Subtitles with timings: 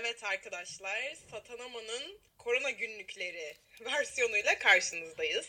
[0.00, 3.54] Evet arkadaşlar, Satanama'nın korona günlükleri
[3.84, 5.46] versiyonuyla karşınızdayız.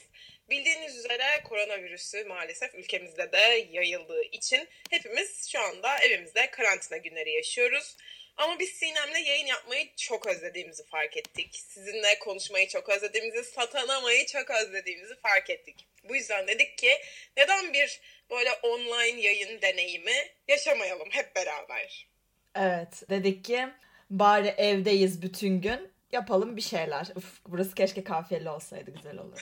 [0.49, 7.97] Bildiğiniz üzere koronavirüsü maalesef ülkemizde de yayıldığı için hepimiz şu anda evimizde karantina günleri yaşıyoruz.
[8.37, 11.55] Ama biz Sinem'le yayın yapmayı çok özlediğimizi fark ettik.
[11.55, 15.87] Sizinle konuşmayı çok özlediğimizi, satanamayı çok özlediğimizi fark ettik.
[16.03, 16.97] Bu yüzden dedik ki
[17.37, 22.07] neden bir böyle online yayın deneyimi yaşamayalım hep beraber.
[22.55, 23.67] Evet dedik ki
[24.09, 27.07] bari evdeyiz bütün gün yapalım bir şeyler.
[27.15, 29.39] Uf, burası keşke kafiyeli olsaydı güzel olurdu.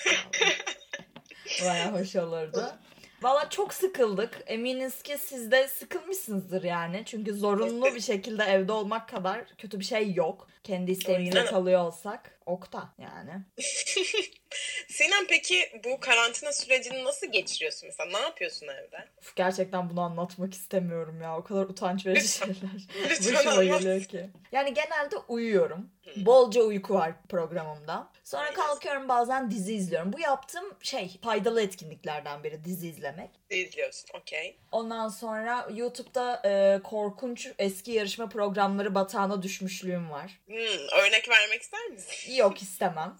[1.63, 2.65] Baya hoş olurdu.
[3.21, 4.43] Valla çok sıkıldık.
[4.45, 7.03] Eminiz ki siz de sıkılmışsınızdır yani.
[7.05, 10.47] Çünkü zorunlu bir şekilde evde olmak kadar kötü bir şey yok.
[10.67, 13.31] Kendi isteğimizle kalıyor olsak okta yani.
[14.87, 18.19] Sinem peki bu karantina sürecini nasıl geçiriyorsun mesela?
[18.19, 19.07] Ne yapıyorsun evde?
[19.21, 21.37] Uf, gerçekten bunu anlatmak istemiyorum ya.
[21.37, 22.55] O kadar utanç verici şeyler.
[23.33, 24.29] Başıma geliyor ki.
[24.51, 25.89] Yani genelde uyuyorum.
[26.15, 28.09] Bolca uyku var programımda.
[28.23, 30.13] Sonra kalkıyorum bazen dizi izliyorum.
[30.13, 33.29] Bu yaptığım şey faydalı etkinliklerden biri dizi izlemek.
[33.49, 34.59] İzliyorsun, okey.
[34.71, 40.39] Ondan sonra YouTube'da e, korkunç eski yarışma programları batağına düşmüşlüğüm var.
[40.57, 42.33] Hmm, örnek vermek ister misin?
[42.35, 43.17] Yok istemem.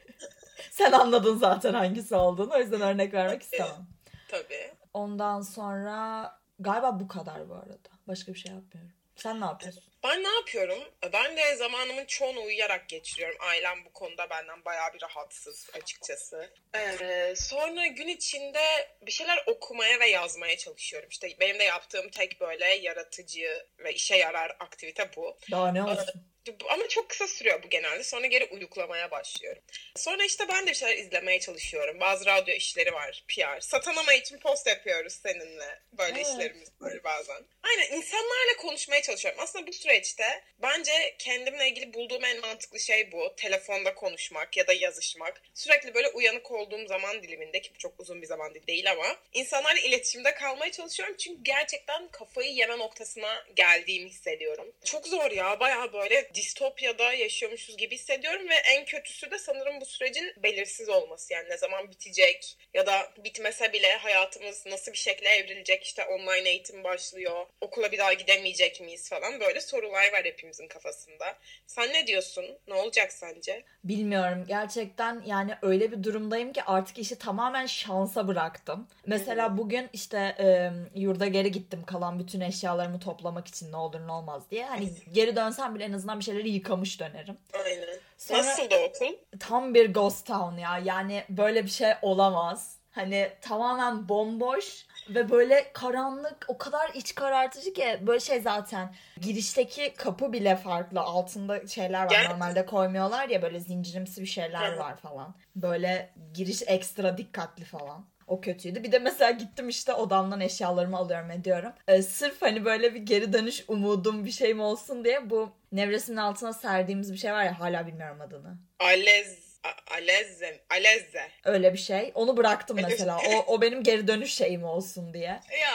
[0.70, 2.54] Sen anladın zaten hangisi olduğunu.
[2.54, 3.86] O yüzden örnek vermek istemem.
[4.28, 4.70] Tabii.
[4.94, 7.88] Ondan sonra galiba bu kadar bu arada.
[8.08, 8.92] Başka bir şey yapmıyorum.
[9.16, 9.82] Sen ne yapıyorsun?
[10.04, 10.78] Ben ne yapıyorum?
[11.12, 13.36] Ben de zamanımın çoğunu uyuyarak geçiriyorum.
[13.40, 16.50] Ailem bu konuda benden bayağı bir rahatsız açıkçası.
[16.74, 21.08] Ee, sonra gün içinde bir şeyler okumaya ve yazmaya çalışıyorum.
[21.08, 25.38] İşte benim de yaptığım tek böyle yaratıcı ve işe yarar aktivite bu.
[25.50, 26.26] Daha ne olsun?
[26.68, 28.02] Ama çok kısa sürüyor bu genelde.
[28.02, 29.62] Sonra geri uyuklamaya başlıyorum.
[29.96, 32.00] Sonra işte ben de şeyler izlemeye çalışıyorum.
[32.00, 33.60] Bazı radyo işleri var, PR.
[33.60, 35.80] Satanama için post yapıyoruz seninle.
[35.92, 36.26] Böyle Evet.
[36.26, 37.42] işlerimiz var bazen.
[37.62, 39.40] Aynen insanlarla konuşmaya çalışıyorum.
[39.42, 43.34] Aslında bu süreçte bence kendimle ilgili bulduğum en mantıklı şey bu.
[43.36, 45.42] Telefonda konuşmak ya da yazışmak.
[45.54, 49.80] Sürekli böyle uyanık olduğum zaman diliminde ki bu çok uzun bir zaman değil ama insanlarla
[49.80, 51.16] iletişimde kalmaya çalışıyorum.
[51.18, 54.72] Çünkü gerçekten kafayı yeme noktasına geldiğimi hissediyorum.
[54.84, 55.60] Çok zor ya.
[55.60, 61.32] Bayağı böyle distopyada yaşıyormuşuz gibi hissediyorum ve en kötüsü de sanırım bu sürecin belirsiz olması.
[61.32, 66.48] Yani ne zaman bitecek ya da bitmese bile hayatımız nasıl bir şekilde evrilecek işte online
[66.48, 67.46] eğitim başlıyor.
[67.60, 71.38] Okula bir daha gidemeyecek miyiz falan böyle sorular var hepimizin kafasında.
[71.66, 72.44] Sen ne diyorsun?
[72.68, 73.64] Ne olacak sence?
[73.84, 74.44] Bilmiyorum.
[74.48, 78.88] Gerçekten yani öyle bir durumdayım ki artık işi tamamen şansa bıraktım.
[79.06, 80.70] Mesela bugün işte e,
[81.00, 84.64] yurda geri gittim kalan bütün eşyalarımı toplamak için ne olur ne olmaz diye.
[84.64, 87.38] Hani geri dönsem bile en azından bir şeyleri yıkamış dönerim.
[87.64, 87.86] Aynen.
[88.18, 89.16] Sonra- Nasıl da okul?
[89.40, 90.78] Tam bir ghost town ya.
[90.84, 92.76] Yani böyle bir şey olamaz.
[92.90, 99.94] Hani tamamen bomboş ve böyle karanlık o kadar iç karartıcı ki böyle şey zaten girişteki
[99.94, 104.96] kapı bile farklı altında şeyler var Gel- normalde koymuyorlar ya böyle zincirimsi bir şeyler var
[104.96, 108.82] falan böyle giriş ekstra dikkatli falan o kötüydü.
[108.82, 111.72] Bir de mesela gittim işte odamdan eşyalarımı alıyorum ediyorum.
[111.88, 116.52] Ee, sırf hani böyle bir geri dönüş umudum bir şeyim olsun diye bu nevresimin altına
[116.52, 118.58] serdiğimiz bir şey var ya hala bilmiyorum adını.
[118.78, 119.58] Alez,
[119.96, 121.22] alezze, alezze.
[121.44, 122.12] Öyle bir şey.
[122.14, 123.18] Onu bıraktım mesela.
[123.18, 125.40] O, o benim geri dönüş şeyim olsun diye.
[125.60, 125.74] Ya.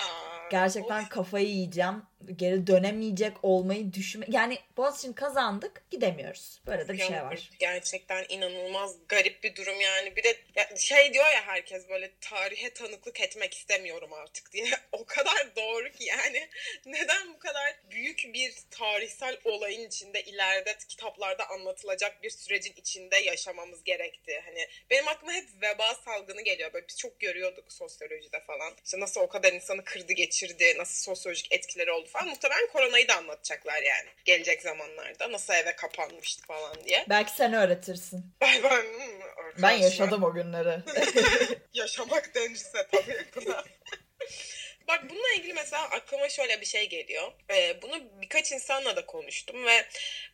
[0.51, 1.09] Gerçekten of.
[1.09, 2.03] kafayı yiyeceğim.
[2.35, 4.25] Geri dönemeyecek olmayı düşünme.
[4.29, 5.83] Yani Boğaziçi'ni kazandık.
[5.91, 6.61] Gidemiyoruz.
[6.67, 7.49] Böyle de bir şey var.
[7.59, 10.15] Gerçekten inanılmaz garip bir durum yani.
[10.15, 10.37] Bir de
[10.77, 14.65] şey diyor ya herkes böyle tarihe tanıklık etmek istemiyorum artık diye.
[14.91, 16.49] O kadar doğru ki yani.
[16.85, 23.83] Neden bu kadar büyük bir tarihsel olayın içinde ileride kitaplarda anlatılacak bir sürecin içinde yaşamamız
[23.83, 24.41] gerekti.
[24.45, 26.73] Hani benim aklıma hep veba salgını geliyor.
[26.73, 28.73] Böyle biz çok görüyorduk sosyolojide falan.
[28.85, 32.27] İşte nasıl o kadar insanı kırdı geçirdi, nasıl sosyolojik etkileri oldu falan.
[32.27, 34.09] Muhtemelen koronayı da anlatacaklar yani.
[34.25, 37.05] Gelecek zamanlarda nasıl eve kapanmıştı falan diye.
[37.09, 38.25] Belki sen öğretirsin.
[38.41, 40.79] Ben, ben, hmm, Ben yaşadım o günleri.
[41.73, 43.63] Yaşamak denirse tabii buna.
[44.87, 47.31] Bak bununla ilgili mesela aklıma şöyle bir şey geliyor.
[47.51, 49.85] Ee, bunu birkaç insanla da konuştum ve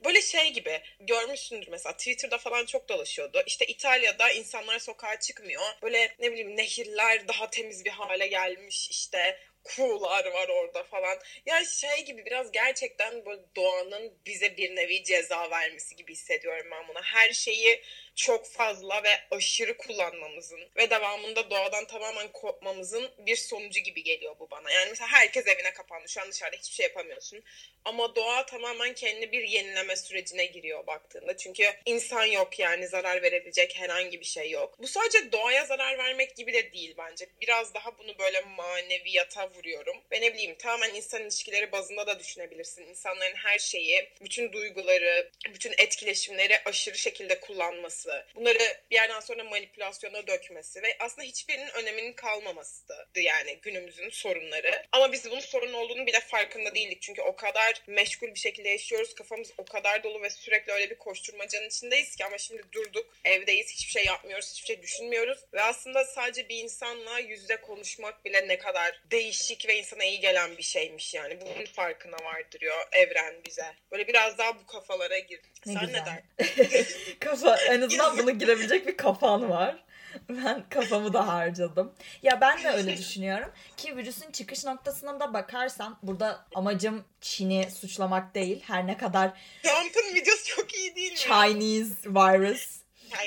[0.06, 3.44] böyle şey gibi görmüşsündür mesela Twitter'da falan çok dolaşıyordu.
[3.46, 5.62] İşte İtalya'da insanlar sokağa çıkmıyor.
[5.82, 9.40] Böyle ne bileyim nehirler daha temiz bir hale gelmiş işte
[9.76, 11.18] kuğular var orada falan.
[11.46, 16.88] Ya şey gibi biraz gerçekten böyle doğanın bize bir nevi ceza vermesi gibi hissediyorum ben
[16.88, 17.02] buna.
[17.02, 17.82] Her şeyi
[18.18, 24.52] çok fazla ve aşırı kullanmamızın ve devamında doğadan tamamen kopmamızın bir sonucu gibi geliyor bu
[24.52, 24.72] bana.
[24.72, 26.10] Yani mesela herkes evine kapandı.
[26.10, 27.44] Şu an dışarıda hiçbir şey yapamıyorsun.
[27.86, 31.38] Ama doğa tamamen kendi bir yenileme sürecine giriyor baktığında.
[31.38, 34.76] Çünkü insan yok yani zarar verebilecek herhangi bir şey yok.
[34.80, 37.28] Bu sadece doğaya zarar vermek gibi de değil bence.
[37.42, 39.98] Biraz daha bunu böyle maneviyata vuruyorum.
[40.12, 42.84] Ve ne bileyim tamamen insan ilişkileri bazında da düşünebilirsin.
[42.84, 48.07] İnsanların her şeyi, bütün duyguları, bütün etkileşimleri aşırı şekilde kullanması.
[48.36, 48.60] Bunları
[48.92, 54.84] bir yerden sonra manipülasyona dökmesi ve aslında hiçbirinin öneminin kalmamasıydı yani günümüzün sorunları.
[54.92, 57.02] Ama biz bunun sorun olduğunu bile farkında değildik.
[57.02, 59.16] Çünkü o kadar meşgul bir şekilde yaşıyoruz.
[59.16, 63.06] Kafamız o kadar dolu ve sürekli öyle bir koşturmacanın içindeyiz ki ama şimdi durduk.
[63.26, 63.70] Evdeyiz.
[63.72, 64.52] Hiçbir şey yapmıyoruz.
[64.52, 65.40] Hiçbir şey düşünmüyoruz.
[65.54, 70.58] Ve aslında sadece bir insanla yüzde konuşmak bile ne kadar değişik ve insana iyi gelen
[70.58, 71.42] bir şeymiş yani.
[71.42, 73.66] Bunun farkına vardırıyor evren bize.
[73.92, 75.42] Böyle biraz daha bu kafalara gir.
[75.66, 76.02] Ne Sen güzel.
[76.02, 76.24] ne der?
[77.20, 79.84] Kafa en azından bunu girebilecek bir kafan var.
[80.30, 81.94] Ben kafamı da harcadım.
[82.24, 88.36] Ya ben de öyle düşünüyorum ki virüsün çıkış noktasına da bakarsan burada amacım Çin'i suçlamak
[88.36, 88.64] değil.
[88.68, 89.32] Her ne kadar
[89.64, 91.18] Trump'ın videosu çok iyi değil mi?
[91.18, 92.78] Chinese virus.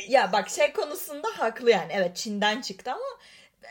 [0.09, 1.93] Ya bak şey konusunda haklı yani.
[1.95, 3.21] Evet Çin'den çıktı ama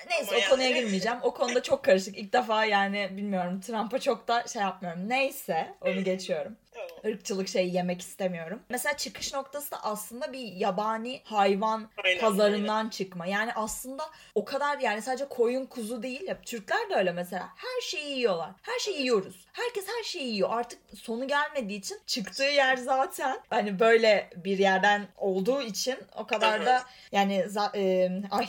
[0.10, 1.18] neyse Ama o konuya girmeyeceğim.
[1.22, 2.18] O konuda çok karışık.
[2.18, 5.10] İlk defa yani bilmiyorum Trump'a çok da şey yapmıyorum.
[5.10, 6.56] Neyse onu geçiyorum.
[6.74, 6.90] Tamam.
[7.06, 8.60] ırkçılık şeyi yemek istemiyorum.
[8.70, 13.26] Mesela çıkış noktası da aslında bir yabani hayvan Aynen, pazarından çıkma.
[13.26, 14.04] Yani aslında
[14.36, 16.28] o kadar yani sadece koyun kuzu değil.
[16.28, 17.50] Hep Türkler de öyle mesela.
[17.56, 18.50] Her şeyi yiyorlar.
[18.62, 19.46] Her şeyi yiyoruz.
[19.54, 20.50] Herkes her şeyi yiyor.
[20.52, 26.66] Artık sonu gelmediği için çıktığı yer zaten hani böyle bir yerden olduğu için o kadar
[26.66, 28.48] da yani za- e, ay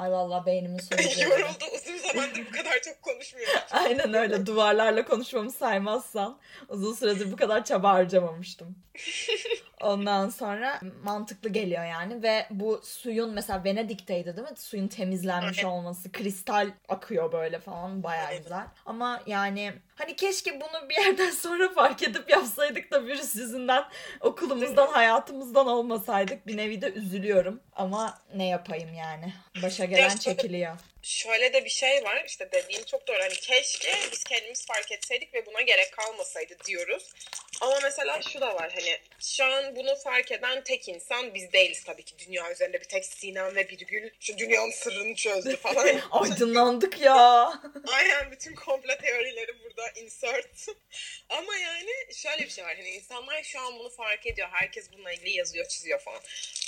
[0.00, 0.98] ay vallahi beynimin sonu.
[0.98, 1.20] geldi.
[1.30, 1.64] Yoruldu.
[1.74, 3.54] Uzun zamandır bu kadar çok konuşmuyorum.
[3.70, 6.38] Aynen öyle duvarlarla konuşmamı saymazsan
[6.68, 8.76] uzun süredir bu kadar çaba harcamamıştım.
[9.80, 14.56] Ondan sonra mantıklı geliyor yani ve bu suyun mesela Venedik'teydi değil mi?
[14.56, 15.72] Suyun temizlenmiş Evet.
[15.72, 18.42] olması, kristal akıyor böyle falan bayağı Evet.
[18.42, 18.66] güzel.
[18.86, 23.84] Ama yani hani keşke bunu bir yerden sonra fark edip yapsaydık da virüs yüzünden
[24.20, 27.60] okulumuzdan, hayatımızdan olmasaydık bir nevi de üzülüyorum.
[27.76, 29.32] Ama ne yapayım yani?
[29.62, 30.76] Başa gelen çekiliyor.
[31.02, 33.18] Şöyle de bir şey var işte dediğin çok doğru.
[33.18, 37.12] Hani keşke biz kendimiz fark etseydik ve buna gerek kalmasaydı diyoruz.
[37.60, 41.84] Ama mesela şu da var hani şu an bunu fark eden tek insan biz değiliz
[41.84, 42.14] tabii ki.
[42.26, 46.00] Dünya üzerinde bir tek Sinan ve Birgül şu dünyanın sırrını çözdü falan.
[46.10, 47.52] Aydınlandık ya.
[47.92, 50.66] Aynen bütün komplo teorileri burada insert.
[51.28, 52.76] Ama yani şöyle bir şey var.
[52.76, 54.48] Hani insanlar şu an bunu fark ediyor.
[54.52, 56.20] Herkes bununla ilgili yazıyor, çiziyor falan.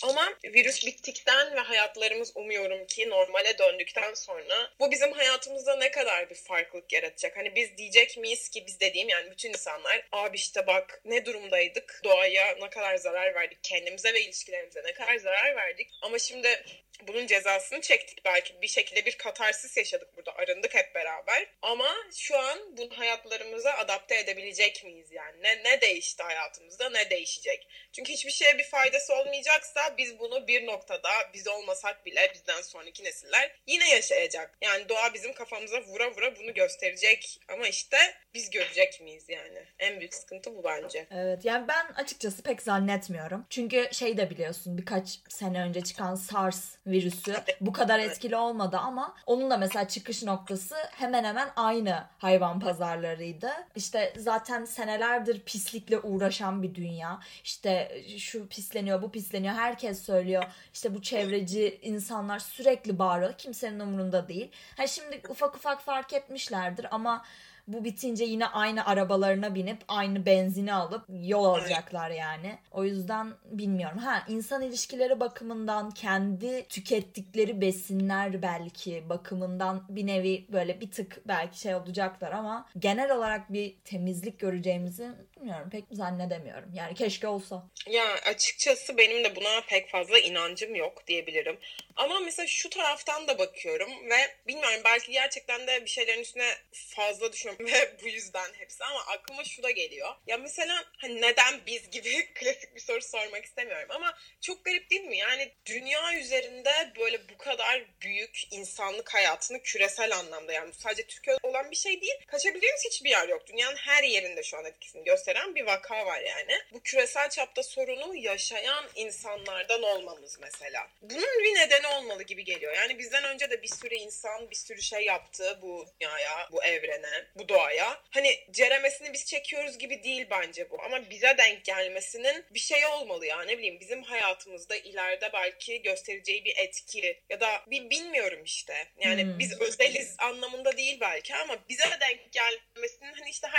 [0.02, 6.30] Ama virüs bittikten ve hayatlarımız umuyorum ki normale döndükten sonra bu bizim hayatımızda ne kadar
[6.30, 7.36] bir farklılık yaratacak?
[7.36, 12.00] Hani biz diyecek miyiz ki biz dediğim yani bütün insanlar abi işte bak ne durumdaydık?
[12.04, 13.58] Doğaya ne kadar zarar verdik?
[13.62, 15.90] Kendimize ve ilişkilerimize ne kadar zarar verdik?
[16.02, 16.64] Ama şimdi
[17.06, 22.38] bunun cezasını çektik belki bir şekilde bir katarsis yaşadık burada arındık hep beraber ama şu
[22.38, 28.30] an bunu hayatlarımıza adapte edebilecek miyiz yani ne, ne değişti hayatımızda ne değişecek çünkü hiçbir
[28.30, 33.90] şeye bir faydası olmayacaksa biz bunu bir noktada biz olmasak bile bizden sonraki nesiller yine
[33.90, 34.11] yaşayacak
[34.60, 37.96] yani doğa bizim kafamıza vura vura bunu gösterecek ama işte
[38.34, 43.46] biz görecek miyiz yani en büyük sıkıntı bu bence Evet yani ben açıkçası pek zannetmiyorum.
[43.50, 49.16] Çünkü şey de biliyorsun birkaç sene önce çıkan SARS virüsü bu kadar etkili olmadı ama
[49.26, 53.50] onun da mesela çıkış noktası hemen hemen aynı hayvan pazarlarıydı.
[53.76, 57.20] İşte zaten senelerdir pislikle uğraşan bir dünya.
[57.44, 60.44] İşte şu pisleniyor bu pisleniyor herkes söylüyor.
[60.74, 63.32] İşte bu çevreci insanlar sürekli bağırıyor.
[63.38, 64.52] Kimsenin umurunda değil.
[64.76, 67.24] Ha şimdi ufak ufak fark etmişlerdir ama
[67.68, 72.58] bu bitince yine aynı arabalarına binip aynı benzini alıp yol alacaklar yani.
[72.70, 73.98] O yüzden bilmiyorum.
[73.98, 81.60] Ha insan ilişkileri bakımından kendi tükettikleri besinler belki bakımından bir nevi böyle bir tık belki
[81.60, 86.74] şey olacaklar ama genel olarak bir temizlik göreceğimizi bilmiyorum pek zannedemiyorum.
[86.74, 87.62] Yani keşke olsa.
[87.86, 91.58] Ya açıkçası benim de buna pek fazla inancım yok diyebilirim.
[91.96, 97.32] Ama mesela şu taraftan da bakıyorum ve bilmiyorum belki gerçekten de bir şeylerin üstüne fazla
[97.32, 100.14] düşünüyorum ve bu yüzden hepsi ama aklıma şu da geliyor.
[100.26, 105.04] Ya mesela hani neden biz gibi klasik bir soru sormak istemiyorum ama çok garip değil
[105.04, 105.18] mi?
[105.18, 111.70] Yani dünya üzerinde böyle bu kadar büyük insanlık hayatını küresel anlamda yani sadece Türkiye olan
[111.70, 112.14] bir şey değil.
[112.26, 113.46] Kaçabileceğimiz hiçbir yer yok.
[113.46, 116.52] Dünyanın her yerinde şu an etkisini gösteren bir vaka var yani.
[116.72, 120.88] Bu küresel çapta sorunu yaşayan insanlardan olmamız mesela.
[121.02, 122.72] Bunun bir nedeni olmalı gibi geliyor.
[122.74, 127.26] Yani bizden önce de bir sürü insan bir sürü şey yaptı bu dünyaya, bu evrene.
[127.36, 128.00] Bu bu doğaya.
[128.10, 130.82] Hani ceremesini biz çekiyoruz gibi değil bence bu.
[130.82, 133.42] Ama bize denk gelmesinin bir şey olmalı ya.
[133.42, 138.88] Ne bileyim bizim hayatımızda ileride belki göstereceği bir etki ya da bir bilmiyorum işte.
[139.00, 139.38] Yani Hmm.
[139.38, 142.51] biz özeliz anlamında değil belki ama bize de denk işte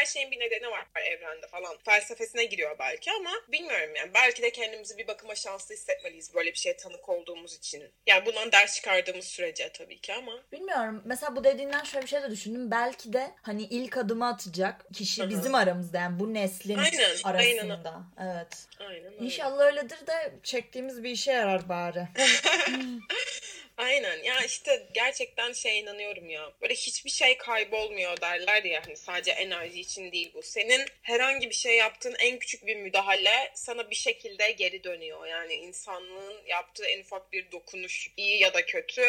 [0.03, 1.77] her şeyin bir nedeni var evrende falan.
[1.85, 4.13] Felsefesine giriyor belki ama bilmiyorum yani.
[4.13, 7.83] Belki de kendimizi bir bakıma şanslı hissetmeliyiz böyle bir şeye tanık olduğumuz için.
[8.07, 10.31] Yani bundan ders çıkardığımız sürece tabii ki ama.
[10.51, 11.01] Bilmiyorum.
[11.05, 12.71] Mesela bu dediğinden şöyle bir şey de düşündüm.
[12.71, 15.29] Belki de hani ilk adımı atacak kişi Hı hı.
[15.29, 18.03] bizim aramızda yani bu neslin Aynen, arasında.
[18.21, 18.67] Evet.
[18.79, 19.25] Aynen öyle.
[19.25, 22.07] İnşallah öyledir de çektiğimiz bir işe yarar bari.
[23.77, 24.23] Aynen.
[24.23, 26.51] Ya işte gerçekten şey inanıyorum ya.
[26.61, 28.81] Böyle hiçbir şey kaybolmuyor derler ya.
[28.85, 30.41] Hani sadece enerji için değil bu.
[30.43, 35.25] Senin herhangi bir şey yaptığın en küçük bir müdahale sana bir şekilde geri dönüyor.
[35.27, 39.01] Yani insanlığın yaptığı en ufak bir dokunuş iyi ya da kötü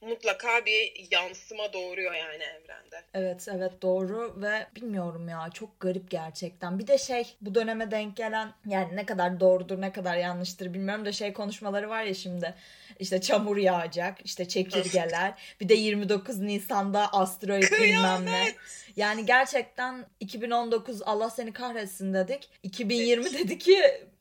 [0.00, 3.02] mutlaka bir yansıma doğuruyor yani evrende.
[3.14, 6.78] Evet evet doğru ve bilmiyorum ya çok garip gerçekten.
[6.78, 11.04] Bir de şey bu döneme denk gelen yani ne kadar doğrudur ne kadar yanlıştır bilmiyorum
[11.04, 12.54] da şey konuşmaları var ya şimdi
[12.98, 18.54] işte çamur yağacak işte çekirgeler bir de 29 Nisan'da asteroid bilmem ne.
[18.96, 23.78] Yani gerçekten 2019 Allah seni kahretsin dedik 2020 dedi ki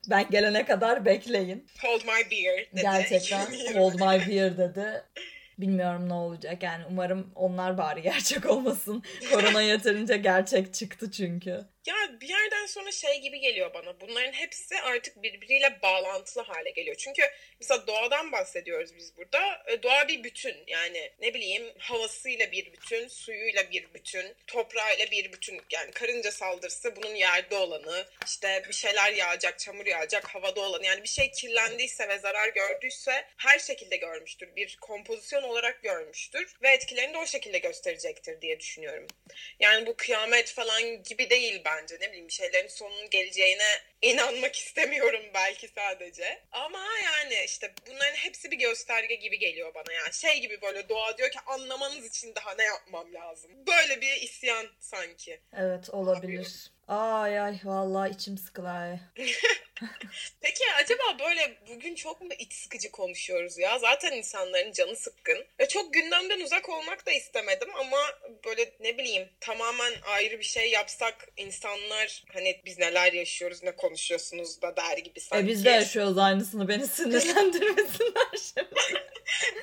[0.10, 1.68] ben gelene kadar bekleyin.
[1.82, 2.82] Hold my beer dedi.
[2.82, 5.04] Gerçekten hold my beer dedi.
[5.58, 9.04] Bilmiyorum ne olacak yani umarım onlar bari gerçek olmasın.
[9.34, 11.66] Korona yeterince gerçek çıktı çünkü.
[11.88, 14.00] Ya bir yerden sonra şey gibi geliyor bana.
[14.02, 16.96] Bunların hepsi artık birbiriyle bağlantılı hale geliyor.
[16.96, 17.22] Çünkü
[17.60, 19.64] mesela doğadan bahsediyoruz biz burada.
[19.68, 20.56] E, Doğa bir bütün.
[20.68, 25.62] Yani ne bileyim havasıyla bir bütün, suyuyla bir bütün, toprağıyla bir bütün.
[25.72, 30.86] Yani karınca saldırısı bunun yerde olanı, işte bir şeyler yağacak, çamur yağacak, havada olanı.
[30.86, 34.56] Yani bir şey kirlendiyse ve zarar gördüyse her şekilde görmüştür.
[34.56, 39.08] Bir kompozisyon olarak görmüştür ve etkilerini de o şekilde gösterecektir diye düşünüyorum.
[39.60, 41.96] Yani bu kıyamet falan gibi değil bence.
[42.02, 46.42] Ne bileyim bir şeylerin sonunun geleceğine inanmak istemiyorum belki sadece.
[46.52, 49.94] Ama yani işte bunların hepsi bir gösterge gibi geliyor bana.
[49.94, 53.52] Yani şey gibi böyle doğa diyor ki anlamanız için daha ne yapmam lazım.
[53.68, 55.42] Böyle bir isyan sanki.
[55.54, 56.72] Evet olabilir.
[56.88, 59.00] Ay ay vallahi içim sıkılay.
[60.42, 63.80] Peki acaba böyle bugün çok mu iç sıkıcı konuşuyoruz ya?
[63.80, 65.46] Zaten insanların canı sıkkın.
[65.60, 67.98] Ve çok gündemden uzak olmak da istemedim ama
[68.46, 74.62] böyle ne bileyim tamamen ayrı bir şey yapsak insanlar hani biz neler yaşıyoruz ne konuşuyorsunuz
[74.62, 75.46] da der gibi sanki.
[75.46, 78.70] E biz de yaşıyoruz aynısını beni sinirlendirmesinler şimdi.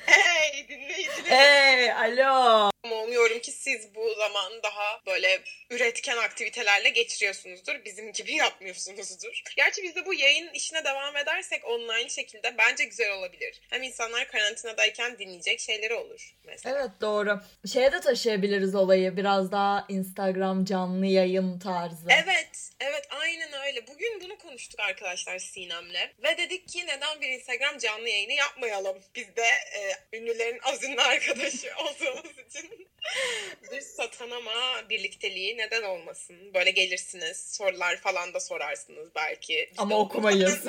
[0.05, 1.29] Hey dinleyiciler.
[1.29, 2.69] Hey alo.
[2.83, 7.85] Umuyorum ki siz bu zaman daha böyle üretken aktivitelerle geçiriyorsunuzdur.
[7.85, 9.41] Bizim gibi yapmıyorsunuzdur.
[9.55, 13.61] Gerçi biz de bu yayın işine devam edersek online şekilde bence güzel olabilir.
[13.69, 16.79] Hem insanlar karantinadayken dinleyecek şeyleri olur mesela.
[16.79, 17.39] Evet doğru.
[17.73, 22.07] Şeye de taşıyabiliriz olayı biraz daha Instagram canlı yayın tarzı.
[22.09, 23.87] Evet, evet aynen öyle.
[23.87, 26.11] Bugün bunu konuştuk arkadaşlar Sinem'le.
[26.23, 28.97] Ve dedik ki neden bir Instagram canlı yayını yapmayalım?
[29.15, 29.47] Biz de
[29.79, 32.87] e, ünlülerin az ünlü arkadaşı olduğumuz için.
[33.71, 36.53] bir satanama birlikteliği neden olmasın?
[36.53, 39.69] Böyle gelirsiniz, sorular falan da sorarsınız belki.
[39.71, 40.67] Biz de Ama okumayız.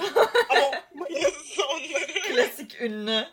[0.49, 2.23] Ama okumayız onları.
[2.23, 3.27] Klasik ünlü.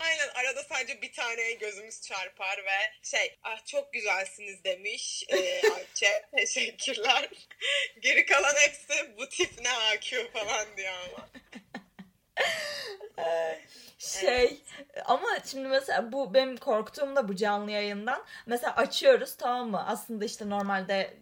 [0.00, 6.24] Aynen arada sadece bir tane gözümüz çarpar ve şey ah çok güzelsiniz demiş ee, Ayçe
[6.36, 7.28] teşekkürler.
[8.00, 11.28] Geri kalan hepsi bu tip ne AQ falan diyor ama.
[13.98, 14.62] Şey
[15.04, 18.22] ama şimdi mesela bu benim korktuğum da bu canlı yayından.
[18.46, 19.86] Mesela açıyoruz tamam mı?
[19.86, 21.14] Aslında işte normalde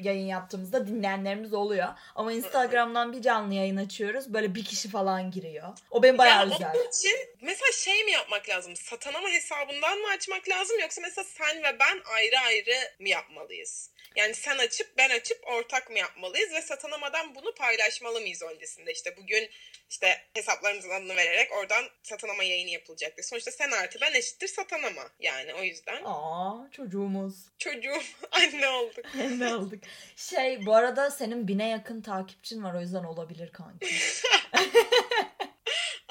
[0.00, 1.88] yayın yaptığımızda dinleyenlerimiz oluyor.
[2.14, 4.34] Ama Instagram'dan bir canlı yayın açıyoruz.
[4.34, 5.68] Böyle bir kişi falan giriyor.
[5.90, 6.70] O benim bayağı ya güzel.
[6.74, 8.76] onun için mesela şey mi yapmak lazım?
[8.76, 13.90] Satanama hesabından mı açmak lazım yoksa mesela sen ve ben ayrı ayrı mı yapmalıyız?
[14.16, 18.92] Yani sen açıp ben açıp ortak mı yapmalıyız ve satanamadan bunu paylaşmalı mıyız öncesinde?
[18.92, 19.50] İşte bugün
[19.90, 23.22] işte hesaplarımızın adını vererek oradan satanama yayını yapılacaktı.
[23.22, 25.10] Sonuçta sen artı ben eşittir satanama.
[25.20, 27.34] Yani o yüzden Aa çocuğumuz.
[27.58, 29.04] çocuğum anne olduk.
[29.38, 29.84] ne olduk?
[30.16, 33.86] Şey bu arada senin bine yakın takipçin var o yüzden olabilir kanki.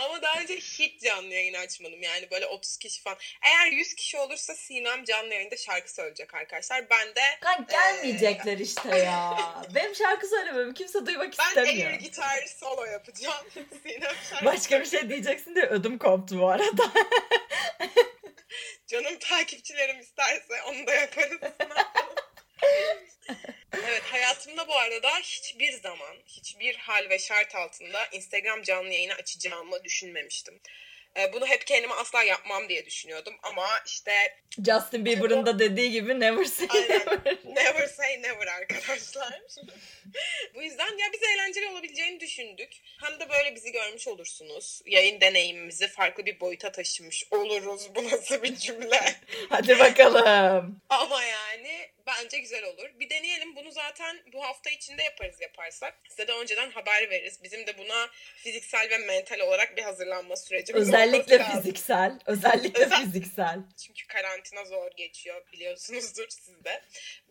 [0.03, 2.03] Ama daha önce hiç canlı yayın açmadım.
[2.03, 3.17] Yani böyle 30 kişi falan.
[3.41, 6.89] Eğer 100 kişi olursa Sinem canlı yayında şarkı söyleyecek arkadaşlar.
[6.89, 9.37] Ben de Kanka gelmeyecekler işte ya.
[9.75, 11.91] Benim şarkı söylememi kimse duymak ben istemiyor.
[11.91, 13.45] air gitar solo yapacağım.
[13.83, 16.83] Sinem şarkı Başka bir şey diyeceksin diye ödüm koptu bu arada.
[18.87, 21.39] Canım takipçilerim isterse onu da yaparız.
[23.73, 29.83] Evet hayatımda bu arada hiçbir zaman hiçbir hal ve şart altında Instagram canlı yayını açacağımı
[29.83, 30.61] düşünmemiştim.
[31.17, 34.11] E, bunu hep kendime asla yapmam diye düşünüyordum ama işte
[34.65, 36.89] Justin Bieber'ın da dediği gibi never say Aynen.
[36.89, 37.37] never.
[37.45, 39.41] never say never arkadaşlar.
[40.55, 42.73] Bu yüzden ya biz eğlenceli olabileceğini düşündük.
[43.01, 44.81] Hem de böyle bizi görmüş olursunuz.
[44.85, 47.95] Yayın deneyimimizi farklı bir boyuta taşımış oluruz.
[47.95, 49.01] Bu nasıl bir cümle?
[49.49, 50.81] Hadi bakalım.
[50.89, 52.89] Ama yani bence güzel olur.
[52.99, 53.55] Bir deneyelim.
[53.55, 55.95] Bunu zaten bu hafta içinde yaparız yaparsak.
[56.09, 57.43] Size de önceden haber veririz.
[57.43, 62.19] Bizim de buna fiziksel ve mental olarak bir hazırlanma sürecimiz Özellikle fiziksel.
[62.25, 63.59] Özellikle Özel- fiziksel.
[63.85, 66.81] Çünkü karantina zor geçiyor biliyorsunuzdur siz de.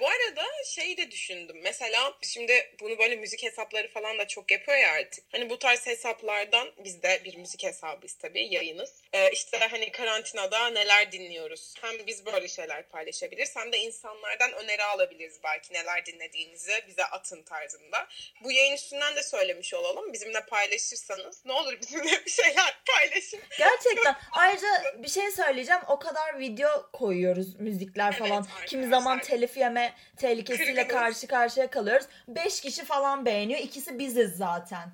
[0.01, 1.61] Bu arada şeyi de düşündüm.
[1.63, 5.25] Mesela şimdi bunu böyle müzik hesapları falan da çok yapıyor ya artık.
[5.33, 9.03] Hani bu tarz hesaplardan biz de bir müzik hesabıyız tabii yayınız.
[9.13, 11.75] Ee, işte hani karantinada neler dinliyoruz.
[11.81, 17.43] Hem biz böyle şeyler paylaşabiliriz hem de insanlardan öneri alabiliriz belki neler dinlediğinizi bize atın
[17.43, 18.07] tarzında.
[18.45, 20.13] Bu yayın üstünden de söylemiş olalım.
[20.13, 23.41] Bizimle paylaşırsanız ne olur bizimle bir şeyler paylaşın.
[23.59, 24.17] Gerçekten.
[24.33, 24.69] Ayrıca
[25.03, 25.81] bir şey söyleyeceğim.
[25.89, 28.37] O kadar video koyuyoruz müzikler Evet, falan.
[28.43, 28.67] arkadaşlar.
[28.67, 30.89] Kimi zaman telif yeme tehlikesiyle Kırgınız.
[31.01, 32.07] karşı karşıya kalıyoruz.
[32.29, 33.61] 5 kişi falan beğeniyor.
[33.61, 34.93] İkisi biziz zaten.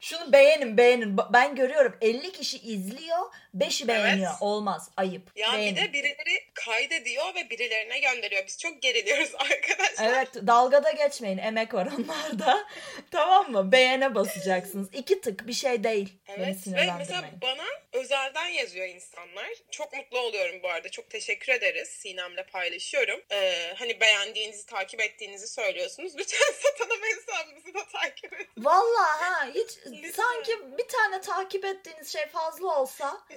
[0.00, 1.16] Şunu beğenin beğenin.
[1.32, 3.18] Ben görüyorum 50 kişi izliyor.
[3.58, 4.30] 5'i beğeniyor.
[4.30, 4.36] Evet.
[4.40, 4.90] Olmaz.
[4.96, 5.22] Ayıp.
[5.36, 5.76] Ya beğenin.
[5.76, 8.46] bir de birileri kaydediyor ve birilerine gönderiyor.
[8.46, 10.06] Biz çok geriliyoruz arkadaşlar.
[10.06, 11.38] Evet dalgada geçmeyin.
[11.38, 12.66] Emek var onlarda.
[13.10, 13.72] tamam mı?
[13.72, 14.88] Beğene basacaksınız.
[14.92, 16.12] İki tık bir şey değil.
[16.28, 19.48] Evet ve mesela bana özelden yazıyor insanlar.
[19.70, 20.88] Çok mutlu oluyorum bu arada.
[20.88, 21.88] Çok teşekkür ederiz.
[21.88, 23.20] Sinem'le paylaşıyorum.
[23.32, 26.12] Ee, hani beğendiğinizi, takip ettiğinizi söylüyorsunuz.
[26.18, 28.46] Lütfen satanım hesabımızı da takip edin.
[28.58, 29.70] Vallahi ha hiç
[30.14, 33.26] sanki bir tane takip ettiğiniz şey fazla olsa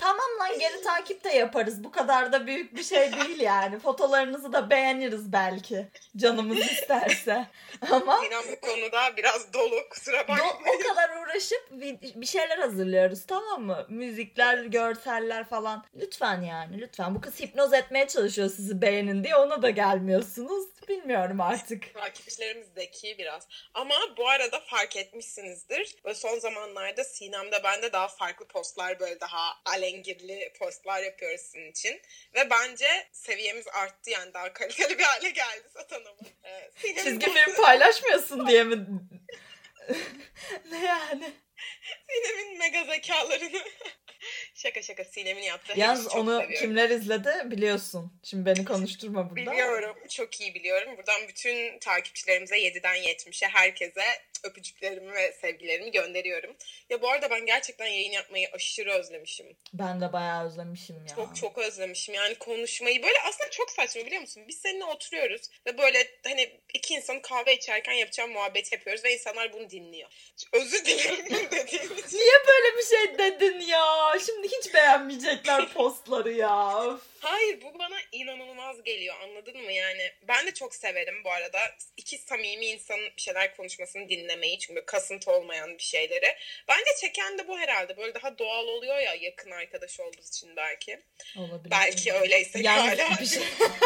[0.00, 1.84] tamam lan geri takip de yaparız.
[1.84, 3.78] Bu kadar da büyük bir şey değil yani.
[3.78, 5.86] Fotolarınızı da beğeniriz belki.
[6.16, 7.46] Canımız isterse.
[7.90, 9.88] Ama Sinem bu konuda biraz dolu.
[9.90, 10.54] Kusura bakmayın.
[10.76, 11.68] o kadar uğraşıp
[12.16, 13.86] bir şeyler hazırlıyoruz tamam mı?
[13.88, 15.84] Müzikler, görseller falan.
[15.96, 17.14] Lütfen yani lütfen.
[17.14, 20.64] Bu kız hipnoz etmeye çalışıyor sizi beğenin diye ona da gelmiyorsunuz.
[20.88, 21.94] Bilmiyorum artık.
[21.94, 23.48] Takipçilerimiz zeki biraz.
[23.74, 25.96] Ama bu arada fark etmişsinizdir.
[26.04, 29.40] Ve son zamanlarda Sinem'de bende daha farklı postlar böyle daha
[29.80, 32.00] alengirli postlar yapıyoruz sizin için.
[32.34, 36.26] Ve bence seviyemiz arttı yani daha kaliteli bir hale geldi Satan Hanım.
[36.44, 38.86] Ee, Çizgi film paylaşmıyorsun diye mi?
[40.70, 41.32] ne yani?
[42.08, 43.62] Sinem'in mega zekalarını.
[44.54, 46.60] şaka şaka Sinem'in yaptığı Yalnız onu seviyorum.
[46.60, 48.20] kimler izledi biliyorsun.
[48.24, 49.52] Şimdi beni konuşturma burada.
[49.52, 49.96] Biliyorum.
[50.08, 50.96] Çok iyi biliyorum.
[50.96, 54.02] Buradan bütün takipçilerimize 7'den 70'e herkese
[54.44, 56.56] öpücüklerimi ve sevgilerimi gönderiyorum.
[56.90, 59.56] Ya bu arada ben gerçekten yayın yapmayı aşırı özlemişim.
[59.72, 61.14] Ben de bayağı özlemişim ya.
[61.16, 62.14] Çok çok özlemişim.
[62.14, 64.42] Yani konuşmayı böyle aslında çok saçma biliyor musun?
[64.48, 69.52] Biz seninle oturuyoruz ve böyle hani iki insan kahve içerken yapacağım muhabbet yapıyoruz ve insanlar
[69.52, 70.10] bunu dinliyor.
[70.52, 72.18] Özür dilerim dediğim için.
[72.18, 74.12] Niye böyle bir şey dedin ya?
[74.26, 76.98] Şimdi hiç beğenmeyecekler postları ya.
[77.20, 81.58] Hayır bu bana inanılmaz geliyor anladın mı yani ben de çok severim bu arada
[81.96, 86.36] iki samimi insanın bir şeyler konuşmasını dinlemeyi çünkü kasıntı olmayan bir şeyleri
[86.68, 91.00] bence çeken de bu herhalde böyle daha doğal oluyor ya yakın arkadaş olduğu için belki
[91.38, 91.70] Olabilir.
[91.70, 93.42] belki öyleyse Yalnız hala bir şey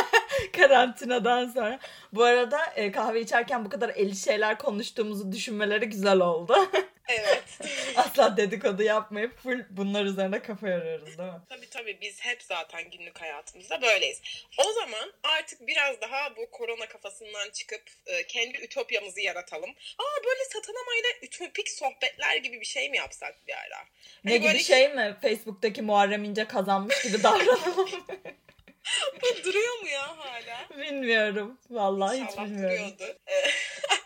[0.52, 1.80] karantinadan sonra.
[2.12, 6.70] Bu arada e, kahve içerken bu kadar eli şeyler konuştuğumuzu düşünmeleri güzel oldu.
[7.08, 7.44] evet
[7.96, 11.40] Asla dedikodu yapmayıp full bunlar üzerine kafa yoruyoruz değil mi?
[11.48, 14.20] tabii tabii biz hep zaten günlük hayatımızda böyleyiz
[14.58, 20.44] o zaman artık biraz daha bu korona kafasından çıkıp e, kendi ütopyamızı yaratalım aa böyle
[20.52, 23.84] satanamayla ütopik sohbetler gibi bir şey mi yapsak bir ara
[24.24, 25.16] Ne Hani gibi böyle şey mi?
[25.22, 27.90] Facebook'taki Muharrem İnce kazanmış gibi davranalım.
[29.22, 30.68] Bu duruyor mu ya hala?
[30.78, 31.58] bilmiyorum.
[31.70, 32.94] Vallahi hiç İnşallah bilmiyorum.
[32.98, 33.18] duruyordu.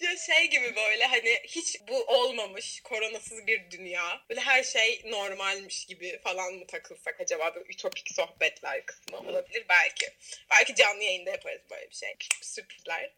[0.00, 4.20] Ee, ya şey gibi böyle hani hiç bu olmamış koronasız bir dünya.
[4.30, 10.06] Böyle her şey normalmiş gibi falan mı takılsak acaba böyle ütopik sohbetler kısmı olabilir belki.
[10.50, 12.16] Belki canlı yayında yaparız böyle bir şey.
[12.18, 13.10] Küçük sürprizler.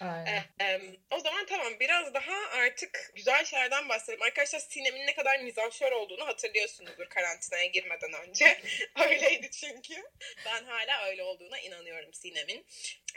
[0.00, 0.26] Aynen.
[0.60, 4.22] Eh, em, o zaman tamam biraz daha artık güzel şeylerden bahsedelim.
[4.22, 8.60] Arkadaşlar Sinem'in ne kadar mizahşör olduğunu hatırlıyorsunuzdur karantinaya girmeden önce.
[9.08, 9.94] Öyleydi çünkü.
[10.46, 12.66] Ben hala öyle olduğuna inanıyorum Sinem'in.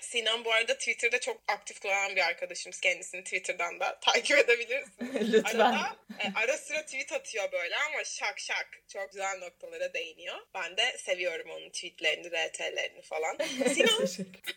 [0.02, 2.80] Sinem bu arada Twitter'da çok aktif kullanan bir arkadaşımız.
[2.80, 5.34] Kendisini Twitter'dan da takip edebilirsiniz.
[5.34, 5.60] Lütfen.
[5.60, 10.36] Arada, e, ara sıra tweet atıyor böyle ama şak şak çok güzel noktalara değiniyor.
[10.54, 13.38] Ben de seviyorum onun tweetlerini, RT'lerini falan.
[13.98, 14.56] Teşekkür.